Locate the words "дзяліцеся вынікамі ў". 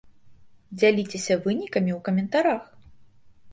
0.79-2.01